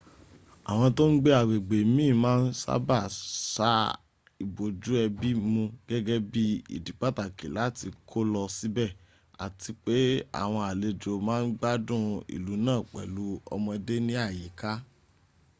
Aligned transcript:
àwọn 0.71 0.89
tó 0.97 1.03
n 1.09 1.13
gbé 1.21 1.29
àwọn 1.39 1.55
agbègbè 1.57 1.77
miin 1.95 2.15
ma 2.23 2.31
n 2.41 2.45
sábà 2.61 2.97
sa 3.53 3.71
ibójú 4.43 4.91
ẹbí 5.05 5.29
mu 5.51 5.63
gẹ́gẹ́ 5.87 6.25
bí 6.31 6.43
ìdí 6.75 6.91
pàtàkì 6.99 7.47
látí 7.57 7.87
kó 8.09 8.19
lọ 8.33 8.41
síbẹ̀ 8.57 8.89
ati 9.45 9.69
pé 9.83 9.95
àwọn 10.41 10.61
àlejò 10.71 11.11
ma 11.27 11.35
ń 11.43 11.47
gbádùn 11.59 12.05
ìlú 12.35 12.53
náà 12.65 12.79
pẹ̀lú 12.91 13.25
ọmọdé 13.53 13.95
ní 14.07 14.13
àyíká 14.27 14.71